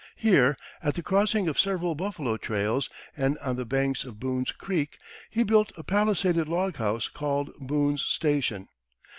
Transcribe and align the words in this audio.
Here, 0.15 0.57
at 0.81 0.95
the 0.95 1.03
crossing 1.03 1.47
of 1.47 1.59
several 1.59 1.93
buffalo 1.93 2.35
trails, 2.35 2.89
and 3.15 3.37
on 3.37 3.55
the 3.55 3.65
banks 3.65 4.03
of 4.03 4.19
Boone's 4.19 4.51
Creek, 4.51 4.97
he 5.29 5.43
built 5.43 5.71
a 5.77 5.83
palisaded 5.83 6.47
log 6.47 6.77
house 6.77 7.07
called 7.07 7.53
Boone's 7.59 8.01
Station. 8.01 8.67